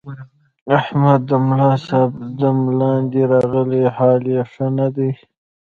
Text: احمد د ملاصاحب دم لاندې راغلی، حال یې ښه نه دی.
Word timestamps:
احمد 0.77 1.19
د 1.29 1.31
ملاصاحب 1.47 2.11
دم 2.39 2.57
لاندې 2.79 3.21
راغلی، 3.33 3.83
حال 3.95 4.21
یې 4.33 4.41
ښه 4.51 4.65
نه 4.77 4.87
دی. 4.95 5.11